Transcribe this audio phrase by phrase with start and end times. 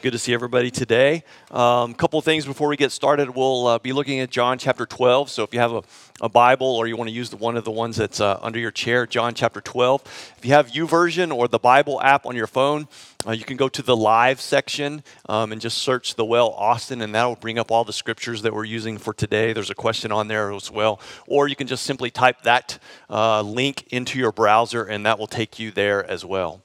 [0.00, 1.24] Good to see everybody today.
[1.50, 3.30] A um, couple things before we get started.
[3.30, 5.28] We'll uh, be looking at John chapter 12.
[5.28, 5.82] So if you have a,
[6.20, 8.60] a Bible or you want to use the, one of the ones that's uh, under
[8.60, 10.34] your chair, John chapter 12.
[10.38, 12.86] If you have YouVersion or the Bible app on your phone,
[13.26, 17.02] uh, you can go to the live section um, and just search the well Austin,
[17.02, 19.52] and that'll bring up all the scriptures that we're using for today.
[19.52, 21.00] There's a question on there as well.
[21.26, 22.78] Or you can just simply type that
[23.10, 26.62] uh, link into your browser, and that will take you there as well.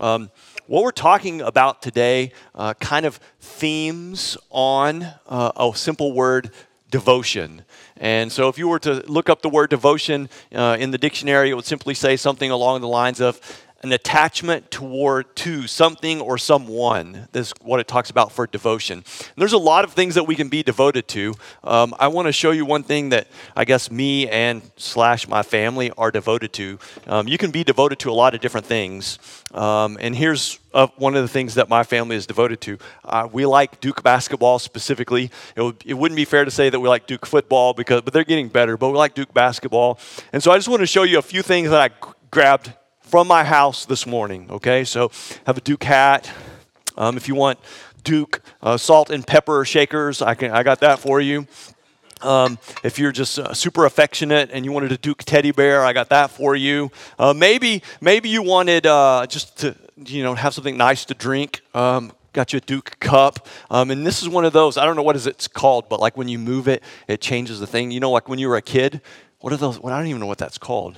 [0.00, 0.30] Um,
[0.66, 6.50] what we're talking about today uh, kind of themes on uh, a simple word
[6.90, 7.64] devotion.
[7.96, 11.50] And so, if you were to look up the word devotion uh, in the dictionary,
[11.50, 13.40] it would simply say something along the lines of
[13.82, 17.26] an attachment toward to something or someone.
[17.32, 18.98] This is what it talks about for devotion.
[18.98, 21.34] And there's a lot of things that we can be devoted to.
[21.64, 25.42] Um, I want to show you one thing that I guess me and slash my
[25.42, 26.78] family are devoted to.
[27.08, 29.18] Um, you can be devoted to a lot of different things.
[29.52, 32.78] Um, and here's uh, one of the things that my family is devoted to.
[33.04, 35.30] Uh, we like Duke basketball specifically.
[35.56, 38.12] It, would, it wouldn't be fair to say that we like Duke football because, but
[38.12, 38.76] they're getting better.
[38.76, 39.98] But we like Duke basketball,
[40.32, 42.72] and so I just want to show you a few things that I grabbed
[43.12, 44.46] from my house this morning.
[44.48, 45.10] Okay, so
[45.44, 46.30] have a Duke hat.
[46.96, 47.58] Um, if you want
[48.04, 50.50] Duke uh, salt and pepper shakers, I can.
[50.50, 51.46] I got that for you.
[52.22, 55.92] Um, if you're just uh, super affectionate and you wanted a Duke teddy bear, I
[55.92, 56.90] got that for you.
[57.18, 61.60] Uh, maybe maybe you wanted uh, just to you know have something nice to drink.
[61.74, 64.78] Um, got you a Duke cup, um, and this is one of those.
[64.78, 67.60] I don't know what is it's called, but like when you move it, it changes
[67.60, 67.90] the thing.
[67.90, 69.02] You know, like when you were a kid.
[69.40, 69.78] What are those?
[69.78, 70.96] Well, I don't even know what that's called.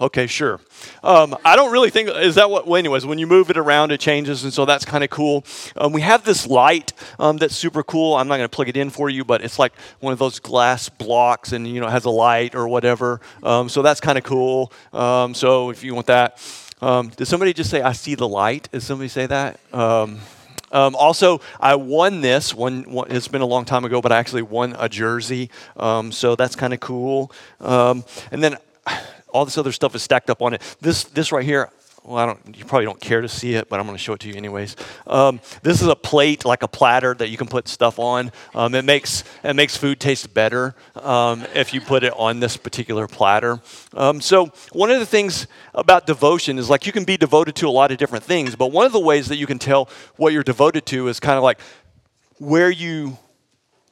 [0.00, 0.60] Okay, sure.
[1.04, 3.92] Um, I don't really think, is that what, well, anyways, when you move it around,
[3.92, 5.44] it changes, and so that's kind of cool.
[5.76, 8.14] Um, we have this light um, that's super cool.
[8.16, 10.40] I'm not going to plug it in for you, but it's like one of those
[10.40, 13.20] glass blocks, and, you know, it has a light or whatever.
[13.44, 14.72] Um, so that's kind of cool.
[14.92, 16.42] Um, so if you want that.
[16.82, 18.68] Um, did somebody just say, I see the light?
[18.72, 19.60] Did somebody say that?
[19.72, 20.18] Um,
[20.72, 24.42] also, I won this one, one, It's been a long time ago, but I actually
[24.42, 25.50] won a jersey.
[25.76, 27.30] Um, so that's kind of cool.
[27.60, 28.58] Um, and then
[29.34, 30.62] all this other stuff is stacked up on it.
[30.80, 31.68] This, this right here,
[32.04, 34.12] well, I don't, you probably don't care to see it, but I'm going to show
[34.12, 34.76] it to you anyways.
[35.06, 38.30] Um, this is a plate, like a platter that you can put stuff on.
[38.54, 42.56] Um, it makes it makes food taste better um, if you put it on this
[42.56, 43.60] particular platter.
[43.94, 47.68] Um, so one of the things about devotion is like you can be devoted to
[47.68, 50.32] a lot of different things, but one of the ways that you can tell what
[50.32, 51.58] you're devoted to is kind of like
[52.38, 53.18] where you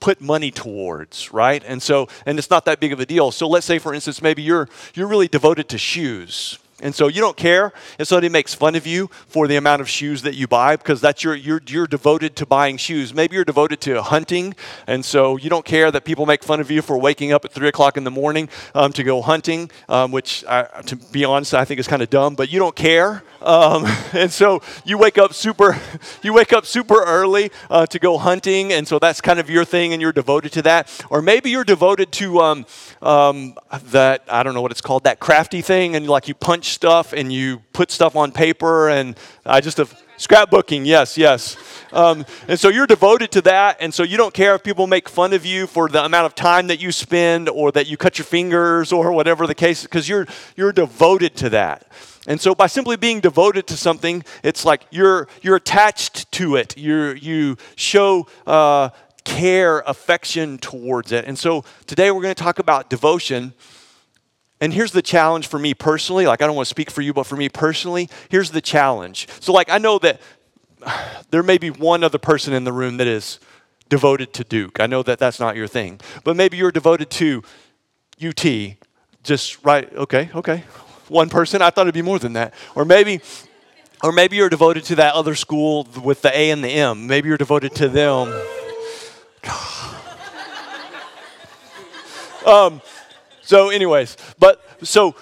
[0.03, 1.63] put money towards, right?
[1.65, 3.31] And so, and it's not that big of a deal.
[3.31, 6.59] So let's say, for instance, maybe you're you're really devoted to shoes.
[6.83, 9.89] And so you don't care if somebody makes fun of you for the amount of
[9.89, 13.15] shoes that you buy because that's your, you're, you're devoted to buying shoes.
[13.15, 14.55] Maybe you're devoted to hunting,
[14.89, 17.53] and so you don't care that people make fun of you for waking up at
[17.53, 21.55] 3 o'clock in the morning um, to go hunting, um, which, I, to be honest,
[21.55, 23.23] I think is kind of dumb, but you don't care.
[23.41, 25.79] Um, and so you wake up super,
[26.23, 29.65] you wake up super early uh, to go hunting, and so that's kind of your
[29.65, 31.05] thing, and you're devoted to that.
[31.11, 32.67] Or maybe you're devoted to um,
[33.01, 33.55] um,
[33.85, 37.13] that, I don't know what it's called, that crafty thing, and like you punch stuff
[37.13, 41.57] and you put stuff on paper, and I just have scrapbooking, yes, yes.
[41.93, 45.09] Um, and so you're devoted to that, and so you don't care if people make
[45.09, 48.19] fun of you for the amount of time that you spend or that you cut
[48.19, 51.87] your fingers or whatever the case, because you're you're devoted to that.
[52.27, 56.79] And so by simply being devoted to something, it's like you're you're attached to it.
[56.79, 58.91] You you show uh,
[59.25, 61.25] care, affection towards it.
[61.27, 63.55] And so today we're going to talk about devotion.
[64.63, 66.25] And here's the challenge for me personally.
[66.25, 69.27] Like, I don't want to speak for you, but for me personally, here's the challenge.
[69.41, 70.21] So, like, I know that
[71.31, 73.41] there may be one other person in the room that is
[73.89, 74.79] devoted to Duke.
[74.79, 76.01] I know that that's not your thing.
[76.23, 77.43] But maybe you're devoted to
[78.25, 78.47] UT.
[79.25, 80.59] Just right, okay, okay.
[81.09, 81.61] One person.
[81.61, 82.55] I thought it'd be more than that.
[82.77, 83.21] Or maybe.
[84.05, 87.09] Or maybe you're devoted to that other school with the A and the M.
[87.09, 88.29] Maybe you're devoted to them.
[92.47, 92.81] um,
[93.53, 95.15] so, anyways, but so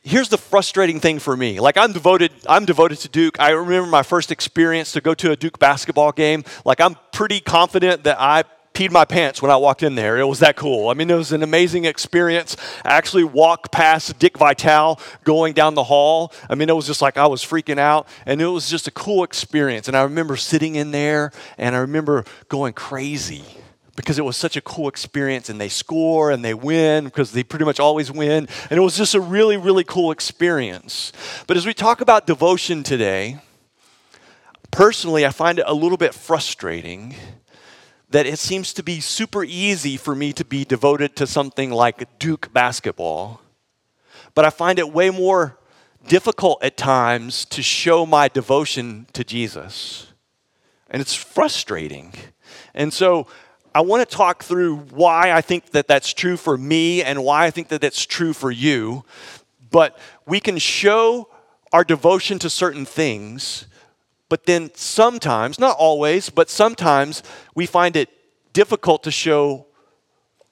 [0.00, 1.60] here's the frustrating thing for me.
[1.60, 3.38] Like I'm devoted, I'm devoted to Duke.
[3.38, 6.44] I remember my first experience to go to a Duke basketball game.
[6.64, 10.16] Like I'm pretty confident that I peed my pants when I walked in there.
[10.16, 10.88] It was that cool.
[10.88, 12.56] I mean, it was an amazing experience.
[12.82, 16.32] I actually walked past Dick Vitale going down the hall.
[16.48, 18.90] I mean, it was just like I was freaking out, and it was just a
[18.90, 19.86] cool experience.
[19.86, 23.44] And I remember sitting in there, and I remember going crazy
[23.96, 27.44] because it was such a cool experience and they score and they win because they
[27.44, 28.48] pretty much always win.
[28.70, 31.12] And it was just a really, really cool experience.
[31.46, 33.38] But as we talk about devotion today,
[34.70, 37.14] personally, I find it a little bit frustrating
[38.10, 42.18] that it seems to be super easy for me to be devoted to something like
[42.18, 43.40] Duke basketball.
[44.34, 45.58] But I find it way more
[46.06, 50.08] difficult at times to show my devotion to Jesus.
[50.90, 52.12] And it's frustrating.
[52.74, 53.26] And so
[53.74, 57.44] I want to talk through why I think that that's true for me and why
[57.46, 59.04] I think that that's true for you.
[59.70, 61.28] But we can show
[61.72, 63.66] our devotion to certain things,
[64.28, 67.24] but then sometimes, not always, but sometimes
[67.56, 68.08] we find it
[68.52, 69.66] difficult to show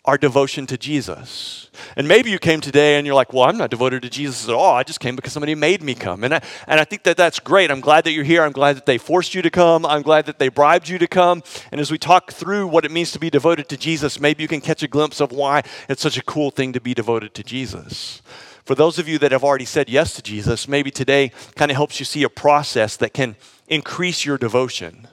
[0.04, 1.70] our devotion to Jesus.
[1.96, 4.54] And maybe you came today and you're like, well, I'm not devoted to Jesus at
[4.54, 4.74] all.
[4.74, 6.24] I just came because somebody made me come.
[6.24, 7.70] And I, and I think that that's great.
[7.70, 8.42] I'm glad that you're here.
[8.42, 9.86] I'm glad that they forced you to come.
[9.86, 11.44] I'm glad that they bribed you to come.
[11.70, 14.48] And as we talk through what it means to be devoted to Jesus, maybe you
[14.48, 17.44] can catch a glimpse of why it's such a cool thing to be devoted to
[17.44, 18.22] Jesus.
[18.64, 21.76] For those of you that have already said yes to Jesus, maybe today kind of
[21.76, 23.36] helps you see a process that can
[23.68, 25.06] increase your devotion.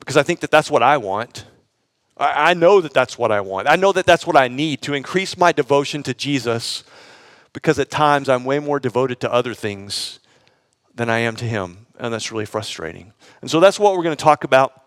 [0.00, 1.46] Because I think that that's what I want.
[2.18, 3.68] I, know that that's what I want.
[3.68, 6.82] I know that that's what I need to increase my devotion to Jesus
[7.52, 10.18] because at times I'm way more devoted to other things
[10.94, 11.86] than I am to Him.
[11.98, 13.12] And that's really frustrating.
[13.40, 14.82] And so that's what we're going to talk about,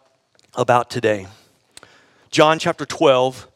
[0.55, 1.27] about today.
[2.29, 3.47] John chapter 12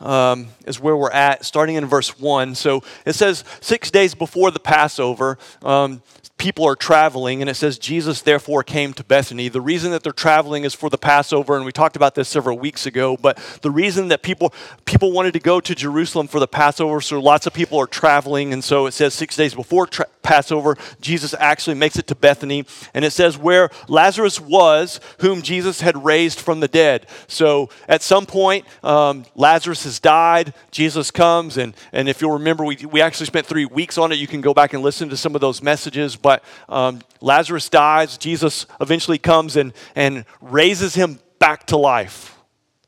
[0.00, 2.54] um, is where we're at, starting in verse 1.
[2.54, 6.02] So it says, Six days before the Passover, um,
[6.40, 9.48] people are traveling, and it says, Jesus therefore came to Bethany.
[9.48, 12.58] The reason that they're traveling is for the Passover, and we talked about this several
[12.58, 14.54] weeks ago, but the reason that people,
[14.86, 18.54] people wanted to go to Jerusalem for the Passover, so lots of people are traveling,
[18.54, 22.64] and so it says six days before tra- Passover, Jesus actually makes it to Bethany,
[22.94, 27.06] and it says where Lazarus was, whom Jesus had raised from the dead.
[27.26, 32.64] So at some point, um, Lazarus has died, Jesus comes, and, and if you'll remember,
[32.64, 34.16] we, we actually spent three weeks on it.
[34.16, 38.16] You can go back and listen to some of those messages, but um, Lazarus dies.
[38.16, 42.39] Jesus eventually comes and, and raises him back to life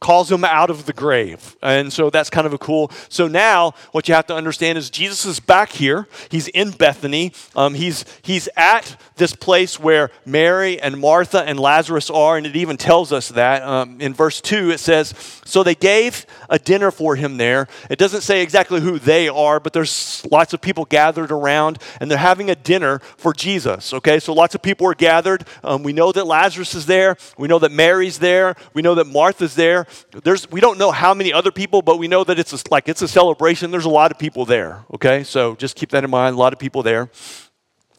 [0.02, 1.56] calls him out of the grave.
[1.62, 2.90] And so that's kind of a cool.
[3.08, 6.08] So now what you have to understand is Jesus is back here.
[6.28, 7.32] He's in Bethany.
[7.54, 12.56] Um, he's, he's at this place where Mary and Martha and Lazarus are, and it
[12.56, 13.62] even tells us that.
[13.62, 15.14] Um, in verse 2, it says,
[15.44, 17.68] So they gave a dinner for him there.
[17.88, 22.10] It doesn't say exactly who they are, but there's lots of people gathered around, and
[22.10, 23.94] they're having a dinner for Jesus.
[23.94, 25.46] Okay, so lots of people are gathered.
[25.62, 27.16] Um, we know that Lazarus is there.
[27.38, 28.56] We know that Mary's there.
[28.74, 29.86] We know that Martha's there.
[30.24, 32.88] There's, we don't know how many other people, but we know that it's a, like
[32.88, 33.70] it's a celebration.
[33.70, 34.84] There's a lot of people there.
[34.94, 36.36] Okay, so just keep that in mind.
[36.36, 37.10] A lot of people there.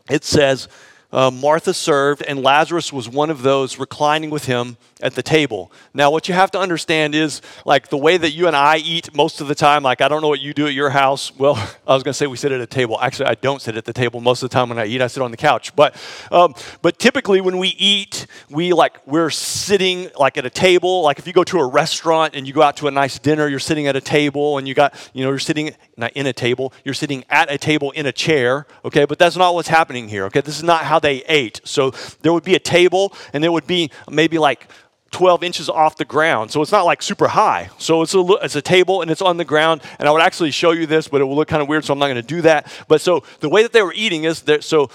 [0.10, 0.68] It says,
[1.12, 5.72] uh, Martha served, and Lazarus was one of those reclining with him at the table.
[5.94, 9.14] Now, what you have to understand is like the way that you and I eat
[9.14, 11.36] most of the time, like I don't know what you do at your house.
[11.38, 11.56] Well,
[11.88, 13.00] I was going to say we sit at a table.
[13.00, 15.08] Actually, I don't sit at the table most of the time when I eat, I
[15.08, 15.76] sit on the couch.
[15.76, 15.96] But,
[16.32, 21.02] um, but typically when we eat, we like, we're sitting like at a table.
[21.02, 23.48] Like if you go to a restaurant and you go out to a nice dinner,
[23.48, 26.34] you're sitting at a table and you got, you know, you're sitting not in a
[26.34, 29.06] table, you're sitting at a table in a chair, okay?
[29.06, 30.42] But that's not what's happening here, okay?
[30.42, 31.62] This is not how they ate.
[31.66, 31.92] So
[32.22, 34.68] there would be a table, and there would be maybe like
[35.14, 36.52] 12 inches off the ground.
[36.52, 37.70] So it's not like super high.
[37.78, 39.82] So it's a, it's a table and it's on the ground.
[40.00, 41.94] And I would actually show you this, but it will look kind of weird, so
[41.94, 42.68] I'm not going to do that.
[42.88, 44.90] But so the way that they were eating is that so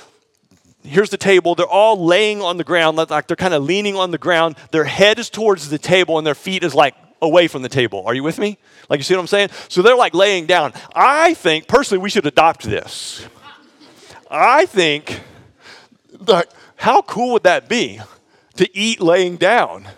[0.82, 1.54] here's the table.
[1.54, 4.56] They're all laying on the ground, like they're kind of leaning on the ground.
[4.72, 8.04] Their head is towards the table and their feet is like away from the table.
[8.06, 8.58] Are you with me?
[8.88, 9.50] Like you see what I'm saying?
[9.68, 10.72] So they're like laying down.
[10.94, 13.26] I think personally we should adopt this.
[14.30, 15.20] I think
[16.26, 18.00] like, how cool would that be
[18.56, 19.88] to eat laying down?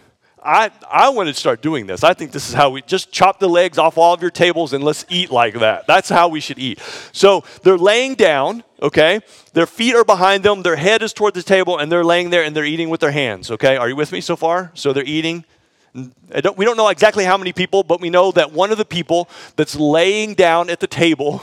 [0.42, 2.02] I, I want to start doing this.
[2.02, 4.72] I think this is how we just chop the legs off all of your tables
[4.72, 5.86] and let's eat like that.
[5.86, 6.80] That's how we should eat.
[7.12, 9.20] So they're laying down, okay?
[9.52, 12.42] Their feet are behind them, their head is toward the table, and they're laying there
[12.42, 13.76] and they're eating with their hands, okay?
[13.76, 14.70] Are you with me so far?
[14.74, 15.44] So they're eating.
[15.92, 18.84] Don't, we don't know exactly how many people, but we know that one of the
[18.84, 21.42] people that's laying down at the table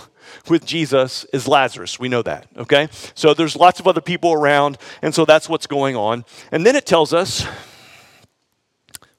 [0.49, 1.99] with Jesus is Lazarus.
[1.99, 2.87] We know that, okay?
[3.13, 6.25] So there's lots of other people around, and so that's what's going on.
[6.51, 7.45] And then it tells us,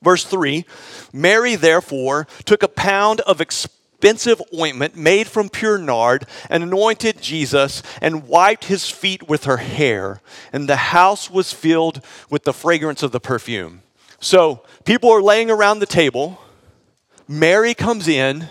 [0.02, 0.64] verse 3
[1.12, 7.82] Mary, therefore, took a pound of expensive ointment made from pure nard and anointed Jesus
[8.00, 10.20] and wiped his feet with her hair,
[10.52, 12.00] and the house was filled
[12.30, 13.82] with the fragrance of the perfume.
[14.20, 16.40] So people are laying around the table.
[17.26, 18.48] Mary comes in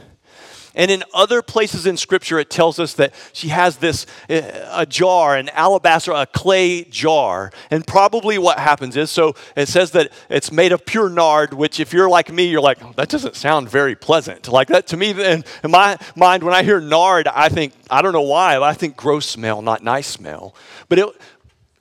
[0.78, 4.86] and in other places in Scripture, it tells us that she has this eh, a
[4.86, 7.52] jar, an alabaster, a clay jar.
[7.72, 11.80] And probably what happens is so it says that it's made of pure nard, which
[11.80, 14.48] if you're like me, you're like, oh, that doesn't sound very pleasant.
[14.48, 18.04] Like that to me, in, in my mind, when I hear nard, I think, I
[18.04, 20.54] don't know why, I think gross smell, not nice smell.
[20.90, 21.10] But it,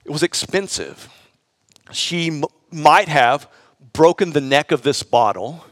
[0.05, 1.07] it was expensive.
[1.91, 3.47] She m- might have
[3.93, 5.63] broken the neck of this bottle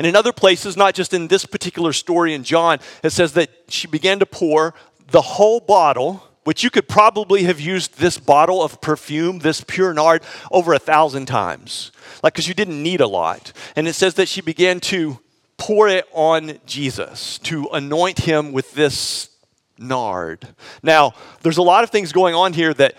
[0.00, 3.50] and in other places, not just in this particular story in John, it says that
[3.68, 4.72] she began to pour
[5.10, 9.92] the whole bottle, which you could probably have used this bottle of perfume, this pure
[9.92, 11.92] nard, over a thousand times.
[12.22, 13.52] Like, because you didn't need a lot.
[13.76, 15.18] And it says that she began to
[15.58, 19.28] pour it on Jesus, to anoint him with this
[19.76, 20.48] nard.
[20.82, 22.94] Now, there's a lot of things going on here that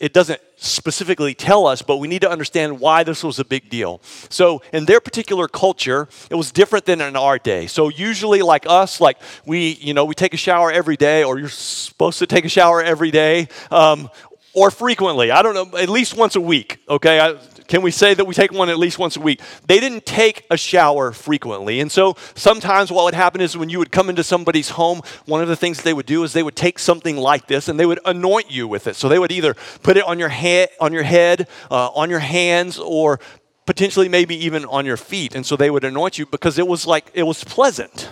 [0.00, 3.70] it doesn't specifically tell us, but we need to understand why this was a big
[3.70, 4.00] deal.
[4.28, 7.66] So, in their particular culture, it was different than in our day.
[7.66, 11.38] So, usually, like us, like we, you know, we take a shower every day, or
[11.38, 14.10] you're supposed to take a shower every day, um,
[14.54, 15.30] or frequently.
[15.30, 16.78] I don't know, at least once a week.
[16.88, 17.38] Okay, I,
[17.72, 19.40] can we say that we take one at least once a week?
[19.66, 21.80] They didn't take a shower frequently.
[21.80, 25.40] And so sometimes what would happen is when you would come into somebody's home, one
[25.40, 27.86] of the things they would do is they would take something like this and they
[27.86, 28.94] would anoint you with it.
[28.94, 32.18] So they would either put it on your, head, on your head, uh, on your
[32.18, 33.20] hands, or
[33.64, 35.34] potentially maybe even on your feet.
[35.34, 38.10] And so they would anoint you because it was like, it was pleasant.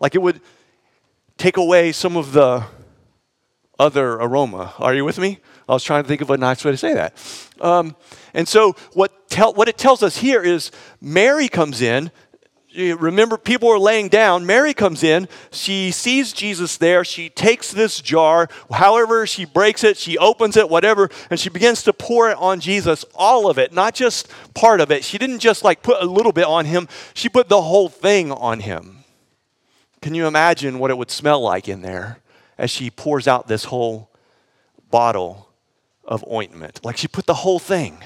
[0.00, 0.40] Like it would
[1.36, 2.64] take away some of the
[3.78, 4.74] other aroma.
[4.80, 5.38] Are you with me?
[5.68, 7.14] I was trying to think of a nice way to say that.
[7.60, 7.94] Um,
[8.32, 10.70] and so, what, tell, what it tells us here is
[11.00, 12.10] Mary comes in.
[12.74, 14.46] Remember, people are laying down.
[14.46, 15.28] Mary comes in.
[15.50, 17.04] She sees Jesus there.
[17.04, 21.82] She takes this jar, however, she breaks it, she opens it, whatever, and she begins
[21.82, 25.02] to pour it on Jesus, all of it, not just part of it.
[25.04, 28.30] She didn't just like put a little bit on him, she put the whole thing
[28.30, 29.04] on him.
[30.00, 32.20] Can you imagine what it would smell like in there
[32.56, 34.10] as she pours out this whole
[34.90, 35.47] bottle
[36.08, 36.80] of ointment.
[36.84, 38.02] Like she put the whole thing.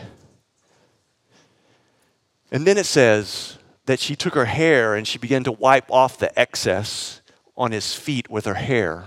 [2.50, 3.56] And then it says
[3.86, 7.22] that she took her hair and she began to wipe off the excess
[7.56, 9.04] on his feet with her hair.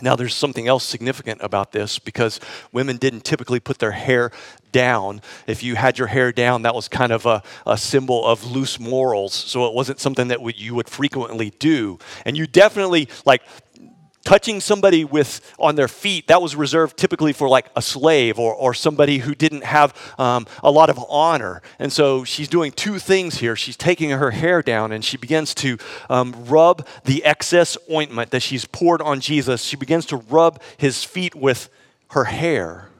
[0.00, 2.38] Now, there's something else significant about this because
[2.72, 4.30] women didn't typically put their hair
[4.70, 5.22] down.
[5.48, 8.78] If you had your hair down, that was kind of a, a symbol of loose
[8.78, 9.34] morals.
[9.34, 11.98] So it wasn't something that would, you would frequently do.
[12.24, 13.42] And you definitely, like,
[14.28, 18.52] touching somebody with on their feet that was reserved typically for like a slave or,
[18.52, 21.62] or somebody who didn't have um, a lot of honor.
[21.78, 23.56] And so she's doing two things here.
[23.56, 25.78] She's taking her hair down and she begins to
[26.10, 29.62] um, rub the excess ointment that she's poured on jesus.
[29.62, 31.70] She begins to rub his feet with
[32.10, 32.90] her hair.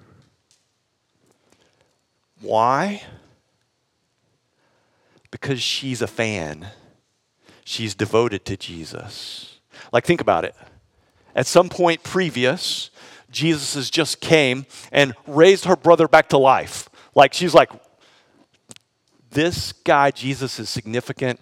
[2.40, 3.02] Why?
[5.30, 6.68] Because she's a fan.
[7.66, 9.58] She's devoted to jesus.
[9.92, 10.54] Like think about it
[11.34, 12.90] at some point previous,
[13.30, 16.88] Jesus has just came and raised her brother back to life.
[17.14, 17.70] Like she's like,
[19.30, 21.40] this guy, Jesus, is significant.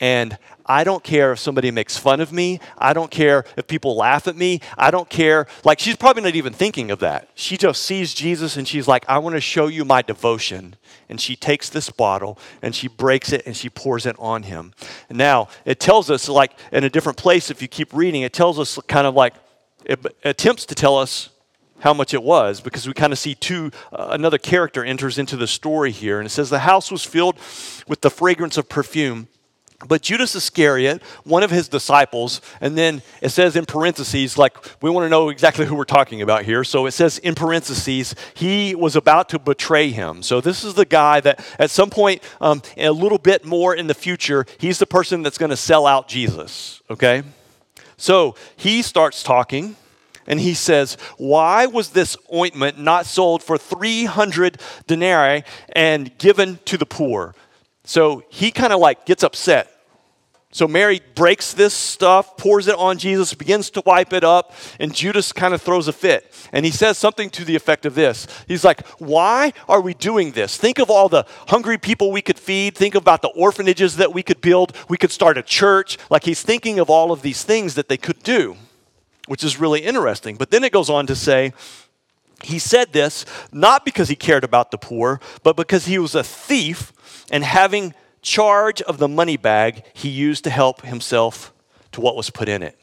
[0.00, 2.60] And I don't care if somebody makes fun of me.
[2.76, 4.60] I don't care if people laugh at me.
[4.76, 5.46] I don't care.
[5.64, 7.30] Like, she's probably not even thinking of that.
[7.34, 10.76] She just sees Jesus and she's like, I want to show you my devotion.
[11.08, 14.74] And she takes this bottle and she breaks it and she pours it on him.
[15.08, 18.58] Now, it tells us, like, in a different place, if you keep reading, it tells
[18.58, 19.34] us kind of like,
[19.84, 21.30] it attempts to tell us
[21.78, 25.36] how much it was because we kind of see two uh, another character enters into
[25.36, 27.36] the story here and it says the house was filled
[27.86, 29.28] with the fragrance of perfume
[29.86, 34.88] but Judas Iscariot, one of his disciples, and then it says in parentheses, like we
[34.88, 36.64] want to know exactly who we're talking about here.
[36.64, 40.22] So it says in parentheses, he was about to betray him.
[40.22, 43.86] So this is the guy that at some point, um, a little bit more in
[43.86, 46.80] the future, he's the person that's going to sell out Jesus.
[46.88, 47.22] Okay?
[47.96, 49.76] So he starts talking.
[50.28, 56.76] And he says, Why was this ointment not sold for 300 denarii and given to
[56.76, 57.32] the poor?
[57.86, 59.72] So he kind of like gets upset.
[60.50, 64.94] So Mary breaks this stuff, pours it on Jesus, begins to wipe it up, and
[64.94, 66.32] Judas kind of throws a fit.
[66.52, 68.26] And he says something to the effect of this.
[68.48, 70.56] He's like, Why are we doing this?
[70.56, 72.74] Think of all the hungry people we could feed.
[72.74, 74.76] Think about the orphanages that we could build.
[74.88, 75.98] We could start a church.
[76.10, 78.56] Like he's thinking of all of these things that they could do,
[79.28, 80.36] which is really interesting.
[80.36, 81.52] But then it goes on to say,
[82.42, 86.24] he said this not because he cared about the poor, but because he was a
[86.24, 86.92] thief
[87.30, 91.52] and having charge of the money bag he used to help himself
[91.92, 92.78] to what was put in it.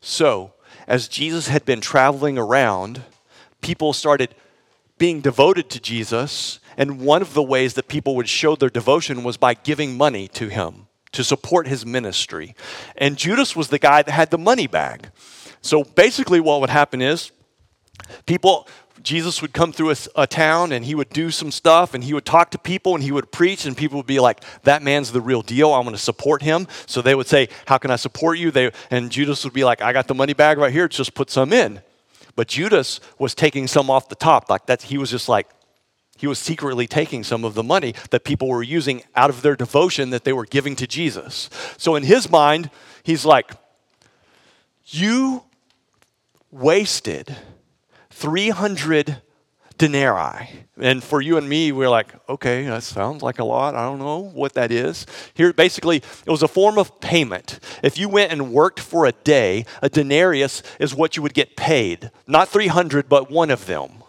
[0.00, 0.52] So,
[0.86, 3.02] as Jesus had been traveling around,
[3.60, 4.34] people started
[4.98, 9.24] being devoted to Jesus, and one of the ways that people would show their devotion
[9.24, 12.54] was by giving money to him to support his ministry.
[12.96, 15.10] And Judas was the guy that had the money bag.
[15.62, 17.32] So basically, what would happen is
[18.26, 18.68] people
[19.04, 22.14] Jesus would come through a, a, town and he would do some stuff and he
[22.14, 25.12] would talk to people and he would preach and people would be like, "That man's
[25.12, 25.74] the real deal.
[25.74, 28.72] I'm going to support him." So they would say, "How can I support you?" They,
[28.90, 30.88] and Judas would be like, "I got the money bag right here.
[30.88, 31.82] Just put some in."
[32.34, 34.82] But Judas was taking some off the top, like that.
[34.82, 35.48] He was just like,
[36.16, 39.54] he was secretly taking some of the money that people were using out of their
[39.54, 41.50] devotion that they were giving to Jesus.
[41.76, 42.70] So in his mind,
[43.02, 43.52] he's like,
[44.86, 45.44] "You
[46.50, 47.36] wasted."
[48.14, 49.20] 300
[49.76, 50.48] denarii.
[50.78, 53.74] And for you and me, we're like, okay, that sounds like a lot.
[53.74, 55.04] I don't know what that is.
[55.34, 57.58] Here, basically, it was a form of payment.
[57.82, 61.56] If you went and worked for a day, a denarius is what you would get
[61.56, 62.12] paid.
[62.26, 64.03] Not 300, but one of them.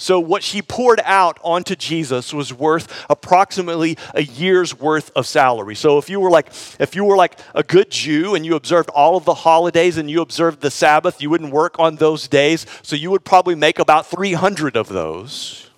[0.00, 5.74] So, what she poured out onto Jesus was worth approximately a year's worth of salary.
[5.74, 6.46] So, if you were like,
[6.78, 10.10] if you were like a good Jew and you observed all of the holidays and
[10.10, 12.64] you observed the Sabbath, you wouldn't work on those days.
[12.80, 15.68] So, you would probably make about 300 of those.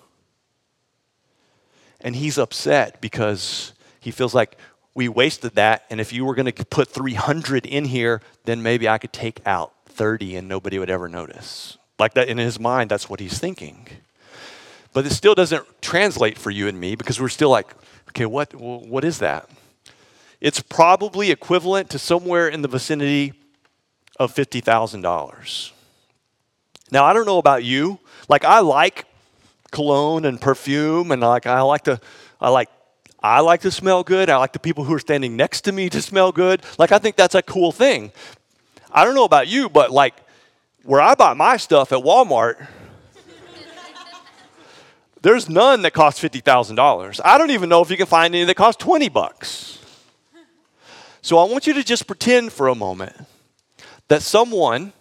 [1.99, 4.55] And he's upset because he feels like
[4.95, 5.83] we wasted that.
[5.89, 9.41] And if you were going to put 300 in here, then maybe I could take
[9.45, 11.77] out 30 and nobody would ever notice.
[11.99, 13.89] Like that in his mind, that's what he's thinking.
[14.93, 17.73] But it still doesn't translate for you and me because we're still like,
[18.09, 19.49] okay, what, what is that?
[20.39, 23.33] It's probably equivalent to somewhere in the vicinity
[24.19, 25.71] of $50,000.
[26.91, 27.99] Now, I don't know about you.
[28.29, 29.05] Like, I like
[29.71, 31.99] cologne and perfume, and like, I like to,
[32.39, 32.69] I like,
[33.21, 34.29] I like to smell good.
[34.29, 36.61] I like the people who are standing next to me to smell good.
[36.77, 38.11] Like, I think that's a cool thing.
[38.91, 40.13] I don't know about you, but like,
[40.83, 42.67] where I buy my stuff at Walmart,
[45.23, 47.21] there's none that cost $50,000.
[47.23, 49.79] I don't even know if you can find any that cost 20 bucks.
[51.21, 53.15] So I want you to just pretend for a moment
[54.09, 54.91] that someone,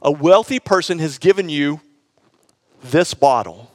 [0.00, 1.80] a wealthy person, has given you
[2.84, 3.72] this bottle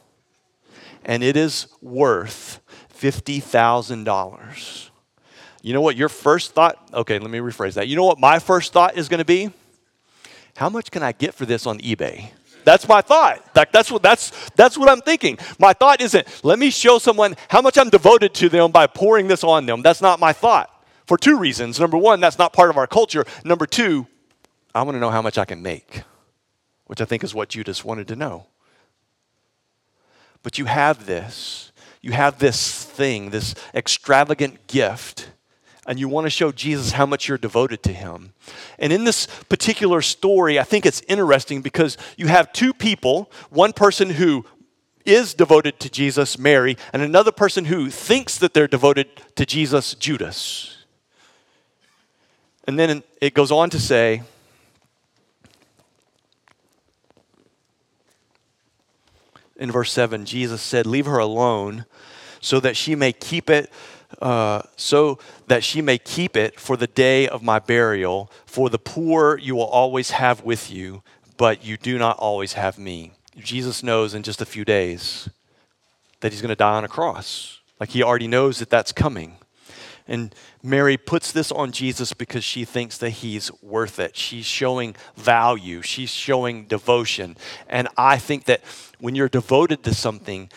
[1.04, 2.60] and it is worth
[2.94, 4.90] $50,000.
[5.62, 6.88] You know what your first thought?
[6.94, 7.88] Okay, let me rephrase that.
[7.88, 9.50] You know what my first thought is going to be?
[10.56, 12.30] How much can I get for this on eBay?
[12.68, 13.42] That's my thought.
[13.56, 15.38] Like that's what that's that's what I'm thinking.
[15.58, 19.26] My thought isn't let me show someone how much I'm devoted to them by pouring
[19.26, 19.80] this on them.
[19.80, 20.68] That's not my thought.
[21.06, 21.80] For two reasons.
[21.80, 23.24] Number one, that's not part of our culture.
[23.42, 24.06] Number two,
[24.74, 26.02] I want to know how much I can make,
[26.88, 28.48] which I think is what Judas wanted to know.
[30.42, 31.72] But you have this.
[32.02, 35.30] You have this thing, this extravagant gift
[35.88, 38.34] and you want to show Jesus how much you're devoted to him.
[38.78, 43.72] And in this particular story, I think it's interesting because you have two people one
[43.72, 44.44] person who
[45.06, 49.94] is devoted to Jesus, Mary, and another person who thinks that they're devoted to Jesus,
[49.94, 50.84] Judas.
[52.66, 54.20] And then it goes on to say,
[59.56, 61.86] in verse 7, Jesus said, Leave her alone
[62.42, 63.72] so that she may keep it
[64.20, 68.30] uh, so that she may keep it for the day of my burial.
[68.46, 71.02] For the poor you will always have with you,
[71.36, 73.12] but you do not always have me.
[73.36, 75.28] Jesus knows in just a few days
[76.20, 77.60] that he's going to die on a cross.
[77.78, 79.36] Like he already knows that that's coming.
[80.08, 84.16] And Mary puts this on Jesus because she thinks that he's worth it.
[84.16, 87.36] She's showing value, she's showing devotion.
[87.68, 88.62] And I think that
[88.98, 90.50] when you're devoted to something,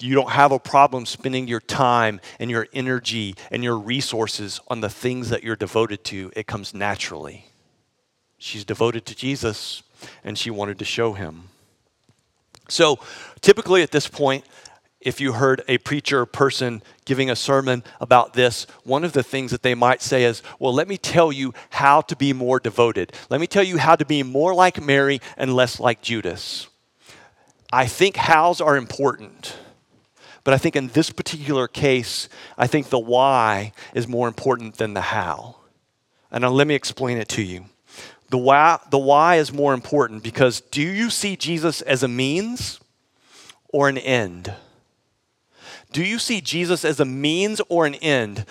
[0.00, 4.80] you don't have a problem spending your time and your energy and your resources on
[4.80, 6.32] the things that you're devoted to.
[6.34, 7.46] It comes naturally.
[8.38, 9.82] She's devoted to Jesus
[10.22, 11.44] and she wanted to show him.
[12.68, 12.98] So,
[13.40, 14.44] typically at this point,
[15.00, 19.22] if you heard a preacher or person giving a sermon about this, one of the
[19.22, 22.58] things that they might say is, Well, let me tell you how to be more
[22.58, 23.12] devoted.
[23.28, 26.68] Let me tell you how to be more like Mary and less like Judas.
[27.70, 29.56] I think hows are important.
[30.44, 34.92] But I think in this particular case, I think the why is more important than
[34.94, 35.56] the how.
[36.30, 37.64] And now let me explain it to you.
[38.28, 42.80] The why, the why is more important because do you see Jesus as a means
[43.68, 44.52] or an end?
[45.92, 48.44] Do you see Jesus as a means or an end?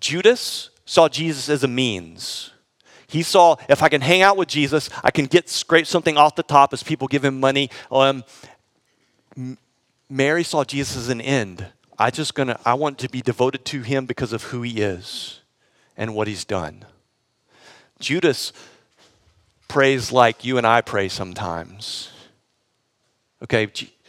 [0.00, 2.50] Judas saw Jesus as a means.
[3.06, 6.36] He saw if I can hang out with Jesus, I can get scrape something off
[6.36, 7.70] the top as people give him money.
[7.90, 8.24] Um,
[10.08, 11.66] Mary saw Jesus as an end.
[11.98, 15.40] I just gonna I want to be devoted to him because of who he is
[15.96, 16.84] and what he's done.
[18.00, 18.52] Judas
[19.68, 22.10] prays like you and I pray sometimes.
[23.42, 23.68] Okay,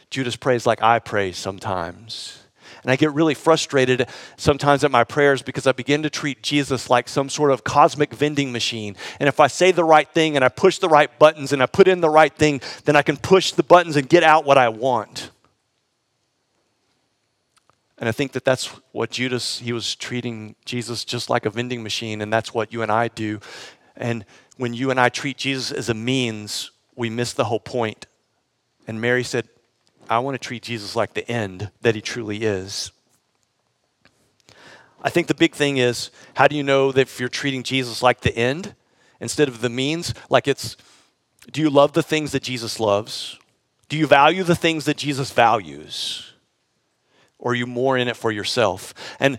[0.10, 2.40] Judas prays like I pray sometimes.
[2.84, 6.88] And I get really frustrated sometimes at my prayers because I begin to treat Jesus
[6.88, 8.96] like some sort of cosmic vending machine.
[9.20, 11.66] And if I say the right thing and I push the right buttons and I
[11.66, 14.60] put in the right thing, then I can push the buttons and get out what
[14.60, 15.32] I want.
[17.98, 21.82] And I think that that's what Judas, he was treating Jesus just like a vending
[21.82, 23.40] machine, and that's what you and I do.
[23.96, 24.26] And
[24.58, 28.08] when you and I treat Jesus as a means, we miss the whole point.
[28.88, 29.48] And Mary said,
[30.10, 32.92] I want to treat Jesus like the end that he truly is.
[35.02, 38.02] I think the big thing is how do you know that if you're treating Jesus
[38.02, 38.76] like the end
[39.20, 40.14] instead of the means?
[40.30, 40.76] Like it's
[41.52, 43.38] Do you love the things that Jesus loves?
[43.88, 46.34] Do you value the things that Jesus values?
[47.46, 48.96] Or are you more in it for yourself?
[49.20, 49.38] And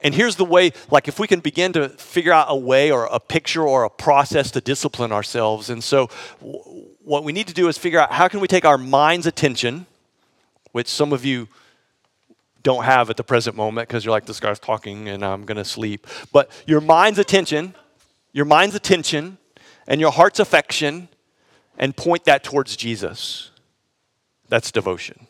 [0.00, 3.04] and here's the way, like if we can begin to figure out a way or
[3.06, 5.68] a picture or a process to discipline ourselves.
[5.68, 6.08] And so
[6.40, 9.26] w- what we need to do is figure out how can we take our mind's
[9.26, 9.84] attention,
[10.72, 11.48] which some of you
[12.62, 15.58] don't have at the present moment because you're like, this guy's talking and I'm going
[15.58, 16.06] to sleep.
[16.32, 17.74] But your mind's attention,
[18.32, 19.36] your mind's attention
[19.86, 21.08] and your heart's affection
[21.76, 23.50] and point that towards Jesus.
[24.48, 25.25] That's devotion.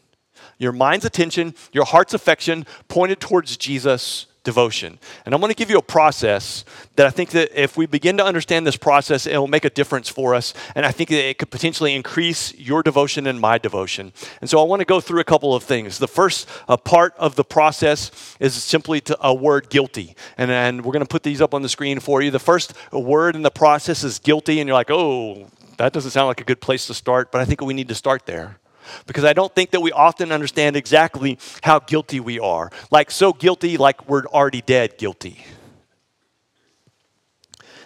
[0.58, 4.98] Your mind's attention, your heart's affection pointed towards Jesus devotion.
[5.26, 6.64] And I'm going to give you a process
[6.94, 9.70] that I think that if we begin to understand this process, it will make a
[9.70, 10.54] difference for us.
[10.76, 14.12] And I think that it could potentially increase your devotion and my devotion.
[14.40, 15.98] And so I want to go through a couple of things.
[15.98, 20.14] The first uh, part of the process is simply to, a word guilty.
[20.38, 22.30] And, and we're going to put these up on the screen for you.
[22.30, 24.60] The first word in the process is guilty.
[24.60, 27.44] And you're like, oh, that doesn't sound like a good place to start, but I
[27.44, 28.58] think we need to start there
[29.06, 32.70] because I don't think that we often understand exactly how guilty we are.
[32.90, 35.44] Like, so guilty, like we're already dead guilty.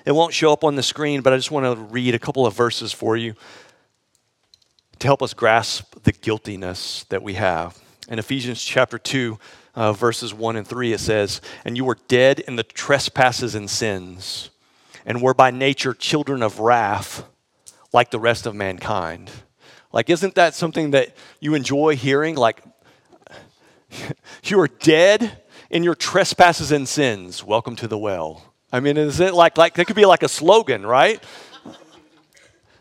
[0.04, 2.46] It won't show up on the screen, but I just want to read a couple
[2.46, 3.34] of verses for you
[4.98, 7.78] to help us grasp the guiltiness that we have.
[8.08, 9.38] In Ephesians chapter 2,
[9.74, 13.68] uh, verses 1 and 3, it says, And you were dead in the trespasses and
[13.68, 14.50] sins,
[15.06, 17.24] and were by nature children of wrath,
[17.92, 19.30] like the rest of mankind.
[19.92, 22.36] Like, isn't that something that you enjoy hearing?
[22.36, 22.62] Like,
[24.44, 27.44] you are dead in your trespasses and sins.
[27.44, 28.54] Welcome to the well.
[28.72, 31.22] I mean, is it like, like that could be like a slogan, right?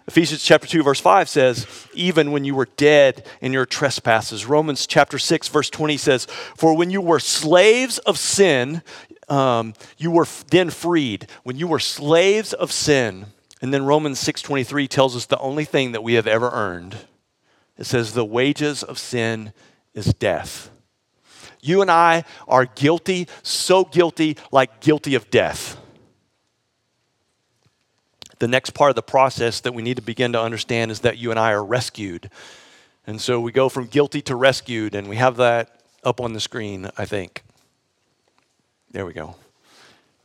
[0.08, 4.45] Ephesians chapter 2, verse 5 says, even when you were dead in your trespasses.
[4.45, 8.82] Romans chapter 6, verse 20 says, For when you were slaves of sin,
[9.28, 11.28] um, you were then freed.
[11.43, 13.28] When you were slaves of sin,
[13.62, 16.98] and then Romans 6:23 tells us the only thing that we have ever earned.
[17.78, 19.54] It says the wages of sin
[19.93, 20.69] is death.
[21.62, 25.78] You and I are guilty, so guilty like guilty of death.
[28.39, 31.17] The next part of the process that we need to begin to understand is that
[31.17, 32.30] you and I are rescued.
[33.06, 36.39] And so we go from guilty to rescued, and we have that up on the
[36.39, 37.43] screen, I think.
[38.91, 39.36] There we go.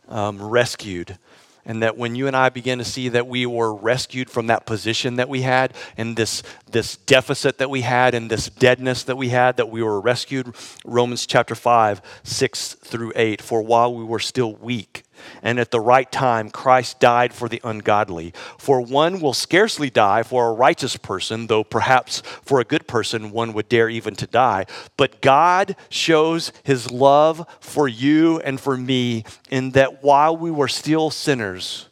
[0.08, 1.18] Um, rescued
[1.66, 4.66] and that when you and I begin to see that we were rescued from that
[4.66, 9.16] position that we had and this, this deficit that we had and this deadness that
[9.16, 14.04] we had, that we were rescued, Romans chapter 5, 6 through 8, for while we
[14.04, 15.04] were still weak,
[15.42, 18.32] and at the right time Christ died for the ungodly.
[18.58, 23.30] For one will scarcely die for a righteous person, though perhaps for a good person
[23.30, 24.66] one would dare even to die.
[24.96, 30.68] But God shows his love for you and for me in that while we were
[30.68, 31.88] still sinners,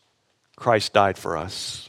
[0.57, 1.89] Christ died for us.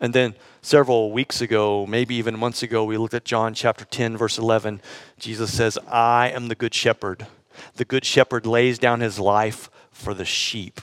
[0.00, 4.16] And then several weeks ago, maybe even months ago, we looked at John chapter 10,
[4.16, 4.80] verse 11.
[5.18, 7.26] Jesus says, I am the good shepherd.
[7.74, 10.80] The good shepherd lays down his life for the sheep.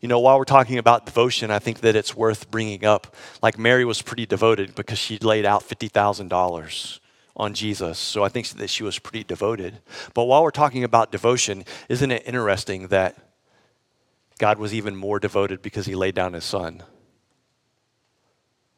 [0.00, 3.16] You know, while we're talking about devotion, I think that it's worth bringing up.
[3.42, 7.00] Like Mary was pretty devoted because she laid out $50,000
[7.34, 7.98] on Jesus.
[7.98, 9.80] So I think that she was pretty devoted.
[10.12, 13.16] But while we're talking about devotion, isn't it interesting that
[14.38, 16.82] God was even more devoted because he laid down his son?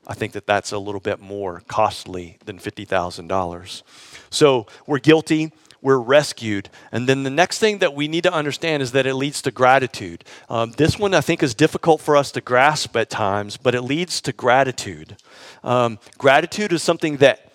[0.07, 3.83] I think that that's a little bit more costly than $50,000.
[4.31, 6.71] So we're guilty we're rescued.
[6.93, 9.51] And then the next thing that we need to understand is that it leads to
[9.51, 10.25] gratitude.
[10.49, 13.83] Um, this one I think is difficult for us to grasp at times, but it
[13.83, 15.17] leads to gratitude.
[15.65, 17.53] Um, gratitude is something that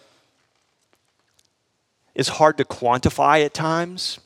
[2.14, 4.20] is hard to quantify at times.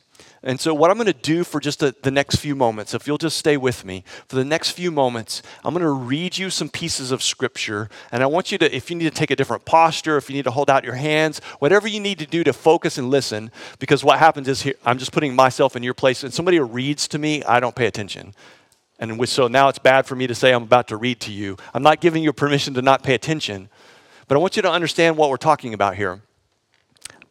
[0.43, 3.05] And so, what I'm going to do for just a, the next few moments, if
[3.05, 6.49] you'll just stay with me, for the next few moments, I'm going to read you
[6.49, 7.89] some pieces of scripture.
[8.11, 10.35] And I want you to, if you need to take a different posture, if you
[10.35, 13.51] need to hold out your hands, whatever you need to do to focus and listen,
[13.77, 17.07] because what happens is here, I'm just putting myself in your place, and somebody reads
[17.09, 18.33] to me, I don't pay attention.
[18.97, 21.57] And so now it's bad for me to say I'm about to read to you.
[21.73, 23.69] I'm not giving you permission to not pay attention,
[24.27, 26.21] but I want you to understand what we're talking about here.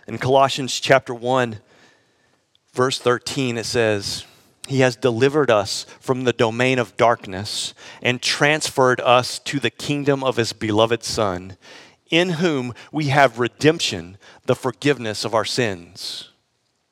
[0.07, 1.59] In Colossians chapter 1,
[2.71, 4.23] verse 13, it says,
[4.69, 10.23] he has delivered us from the domain of darkness and transferred us to the kingdom
[10.23, 11.57] of His beloved Son,
[12.11, 16.29] in whom we have redemption, the forgiveness of our sins.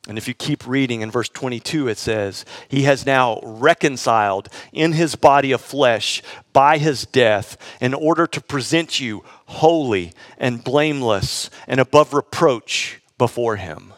[0.08, 4.94] And if you keep reading in verse 22, it says, He has now reconciled in
[4.94, 11.52] His body of flesh by His death in order to present you holy and blameless
[11.68, 13.94] and above reproach before Him.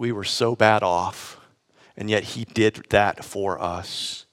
[0.00, 1.38] We were so bad off,
[1.94, 4.24] and yet He did that for us.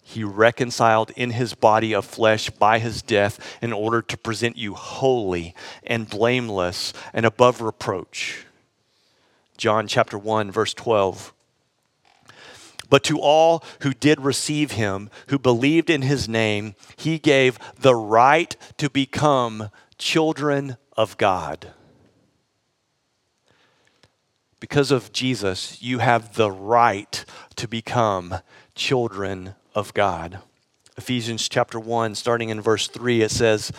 [0.00, 4.72] He reconciled in His body of flesh by His death in order to present you
[4.72, 8.46] holy and blameless and above reproach.
[9.58, 11.34] John chapter 1, verse 12.
[12.88, 17.94] But to all who did receive him, who believed in his name, he gave the
[17.94, 21.74] right to become children of God
[24.64, 28.36] because of Jesus, you have the right to become
[28.74, 30.38] children of God.
[30.96, 33.72] Ephesians chapter 1, starting in verse 3, it says,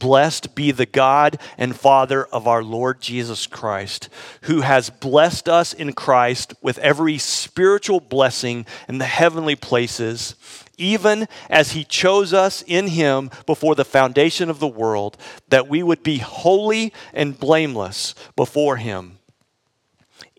[0.00, 4.08] Blessed be the God and Father of our Lord Jesus Christ,
[4.42, 10.34] who has blessed us in Christ with every spiritual blessing in the heavenly places,
[10.76, 15.16] even as he chose us in him before the foundation of the world,
[15.50, 19.20] that we would be holy and blameless before him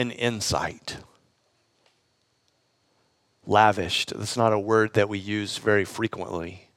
[0.00, 0.96] and insight.
[3.46, 6.70] Lavished, that's not a word that we use very frequently.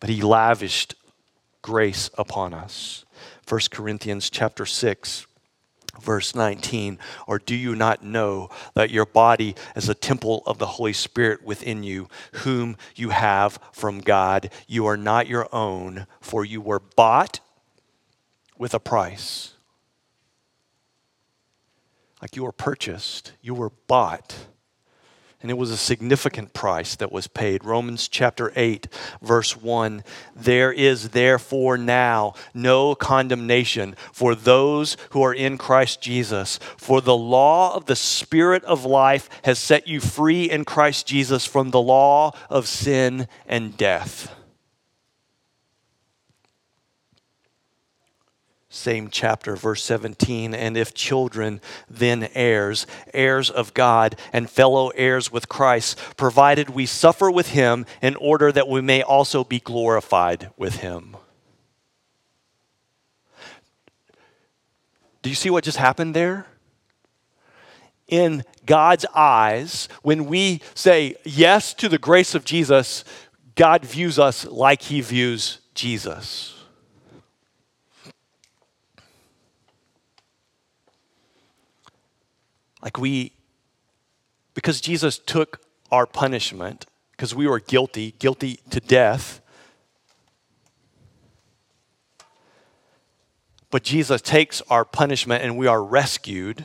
[0.00, 0.94] But he lavished
[1.62, 3.06] grace upon us.
[3.48, 5.26] 1 Corinthians chapter 6
[5.98, 10.66] verse 19 or do you not know that your body is a temple of the
[10.66, 12.06] holy spirit within you
[12.44, 17.40] whom you have from god you are not your own for you were bought
[18.56, 19.54] with a price
[22.20, 24.34] like you were purchased, you were bought.
[25.40, 27.64] And it was a significant price that was paid.
[27.64, 28.88] Romans chapter 8,
[29.22, 30.02] verse 1
[30.34, 36.58] There is therefore now no condemnation for those who are in Christ Jesus.
[36.76, 41.46] For the law of the Spirit of life has set you free in Christ Jesus
[41.46, 44.34] from the law of sin and death.
[48.70, 50.54] Same chapter, verse 17.
[50.54, 56.84] And if children, then heirs, heirs of God, and fellow heirs with Christ, provided we
[56.84, 61.16] suffer with him in order that we may also be glorified with him.
[65.22, 66.46] Do you see what just happened there?
[68.06, 73.04] In God's eyes, when we say yes to the grace of Jesus,
[73.54, 76.57] God views us like he views Jesus.
[82.82, 83.32] Like we,
[84.54, 85.60] because Jesus took
[85.90, 89.40] our punishment, because we were guilty, guilty to death.
[93.70, 96.64] But Jesus takes our punishment and we are rescued.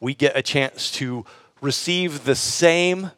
[0.00, 1.24] We get a chance to
[1.60, 3.10] receive the same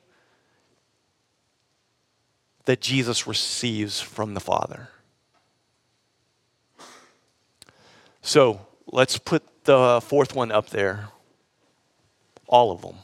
[2.64, 4.88] that Jesus receives from the Father.
[8.23, 11.09] So let's put the fourth one up there
[12.50, 12.96] all of them.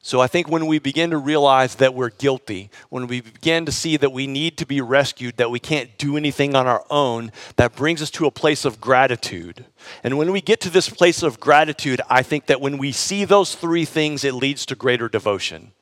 [0.00, 3.72] So I think when we begin to realize that we're guilty, when we begin to
[3.72, 7.32] see that we need to be rescued, that we can't do anything on our own,
[7.56, 9.64] that brings us to a place of gratitude.
[10.02, 13.24] And when we get to this place of gratitude, I think that when we see
[13.24, 15.72] those three things, it leads to greater devotion.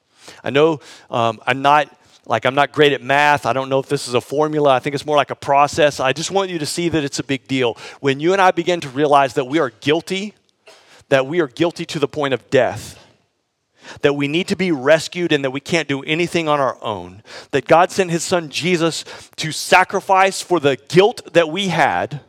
[0.45, 0.79] I know
[1.11, 1.89] um, I'm not
[2.25, 3.45] like I'm not great at math.
[3.45, 4.71] I don't know if this is a formula.
[4.71, 5.99] I think it's more like a process.
[5.99, 7.77] I just want you to see that it's a big deal.
[7.99, 10.35] When you and I begin to realize that we are guilty,
[11.13, 12.99] that we are guilty to the point of death
[14.01, 17.23] that we need to be rescued and that we can't do anything on our own.
[17.51, 19.05] That God sent his son Jesus
[19.37, 22.23] to sacrifice for the guilt that we had.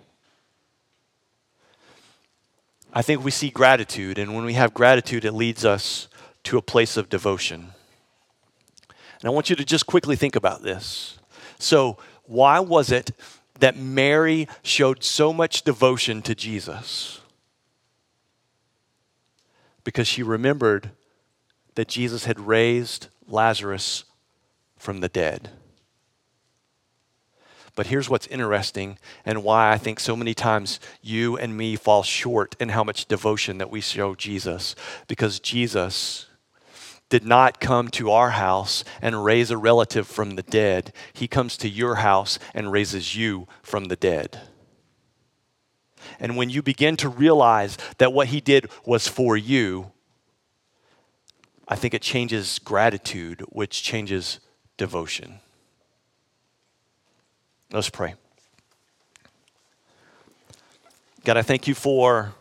[2.92, 6.10] I think we see gratitude, and when we have gratitude, it leads us
[6.44, 7.70] to a place of devotion.
[9.22, 11.18] And I want you to just quickly think about this.
[11.58, 13.12] So, why was it
[13.60, 17.22] that Mary showed so much devotion to Jesus?
[19.84, 20.92] Because she remembered
[21.76, 24.06] that Jesus had raised Lazarus
[24.78, 25.50] from the dead.
[27.76, 32.04] But here's what's interesting and why I think so many times you and me fall
[32.04, 34.76] short in how much devotion that we show Jesus.
[35.08, 36.28] Because Jesus
[37.10, 41.58] did not come to our house and raise a relative from the dead, He comes
[41.58, 44.40] to your house and raises you from the dead.
[46.20, 49.92] And when you begin to realize that what He did was for you,
[51.68, 54.40] I think it changes gratitude, which changes
[54.78, 55.40] devotion.
[57.72, 58.16] Let's pray.
[61.24, 62.34] God, I thank you for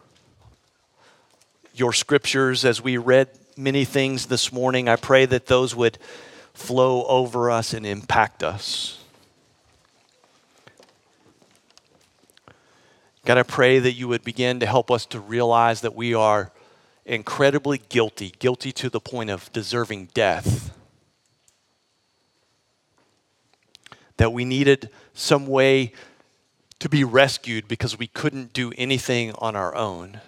[1.75, 4.89] your scriptures as we read many things this morning.
[4.89, 5.99] I pray that those would
[6.53, 9.02] flow over us and impact us.
[13.25, 16.51] God, I pray that you would begin to help us to realize that we are
[17.05, 20.77] incredibly guilty, guilty to the point of deserving death.
[24.17, 25.93] That we needed some way
[26.81, 30.21] to be rescued because we couldn't do anything on our own.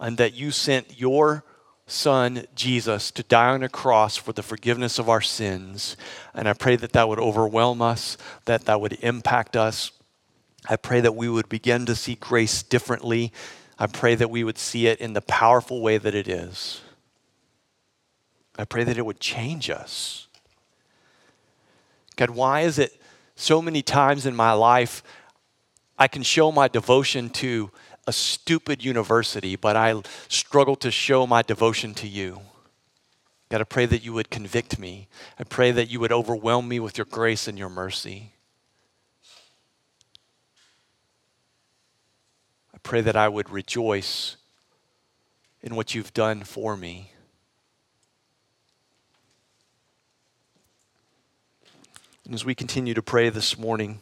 [0.00, 1.44] And that you sent your
[1.86, 5.96] son, Jesus, to die on a cross for the forgiveness of our sins.
[6.34, 9.92] And I pray that that would overwhelm us, that that would impact us.
[10.68, 13.32] I pray that we would begin to see grace differently
[13.80, 16.82] I pray that we would see it in the powerful way that it is.
[18.58, 20.28] I pray that it would change us.
[22.16, 23.00] God, why is it
[23.36, 25.02] so many times in my life
[25.98, 27.70] I can show my devotion to
[28.06, 32.42] a stupid university, but I struggle to show my devotion to you?
[33.48, 35.08] God, I pray that you would convict me.
[35.38, 38.34] I pray that you would overwhelm me with your grace and your mercy.
[42.82, 44.36] Pray that I would rejoice
[45.62, 47.12] in what you've done for me.
[52.24, 54.00] And as we continue to pray this morning,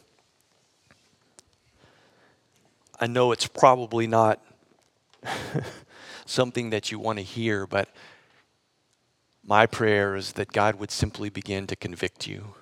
[2.99, 4.39] I know it's probably not
[6.25, 7.89] something that you want to hear, but
[9.43, 12.53] my prayer is that God would simply begin to convict you.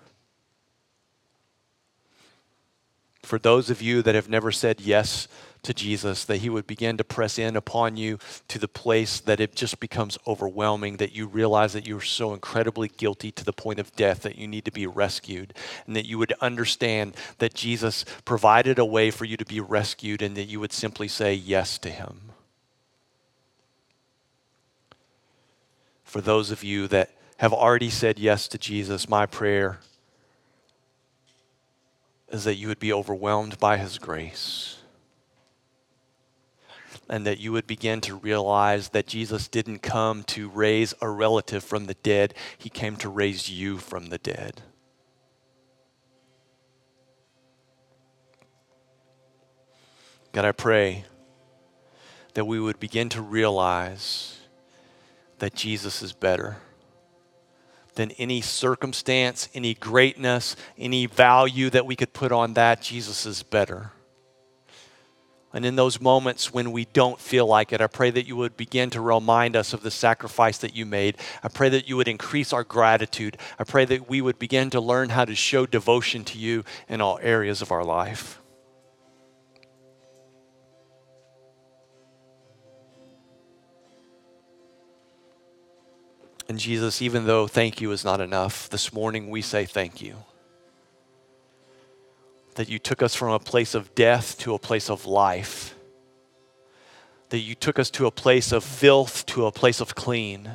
[3.24, 5.28] For those of you that have never said yes
[5.64, 9.40] to Jesus, that He would begin to press in upon you to the place that
[9.40, 13.80] it just becomes overwhelming, that you realize that you're so incredibly guilty to the point
[13.80, 15.54] of death that you need to be rescued,
[15.86, 20.22] and that you would understand that Jesus provided a way for you to be rescued,
[20.22, 22.32] and that you would simply say yes to Him.
[26.04, 29.80] For those of you that have already said yes to Jesus, my prayer
[32.30, 34.77] is that you would be overwhelmed by His grace
[37.10, 41.64] and that you would begin to realize that Jesus didn't come to raise a relative
[41.64, 44.62] from the dead, He came to raise you from the dead.
[50.34, 51.06] God, I pray
[52.34, 54.40] that we would begin to realize
[55.40, 56.58] that Jesus is better
[57.96, 62.82] than any circumstance, any greatness, any value that we could put on that.
[62.82, 63.92] Jesus is better.
[65.54, 68.58] And in those moments when we don't feel like it, I pray that you would
[68.58, 71.18] begin to remind us of the sacrifice that you made.
[71.42, 73.38] I pray that you would increase our gratitude.
[73.58, 77.02] I pray that we would begin to learn how to show devotion to you in
[77.02, 78.42] all areas of our life.
[86.50, 90.18] And Jesus, even though thank you is not enough, this morning we say thank you
[92.58, 95.74] that you took us from a place of death to a place of life.
[97.30, 100.50] that you took us to a place of filth to a place of clean.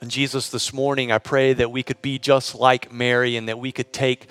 [0.00, 3.58] And Jesus, this morning, I pray that we could be just like Mary and that
[3.58, 4.26] we could take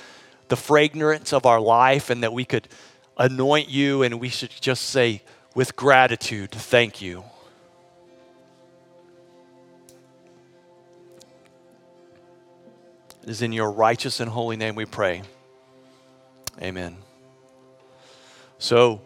[0.50, 2.68] the fragrance of our life and that we could
[3.18, 5.22] anoint you and we should just say,
[5.56, 7.24] with gratitude, thank you.
[13.24, 15.24] It is in your righteous and holy name we pray.
[16.62, 16.98] Amen.
[18.58, 18.98] So,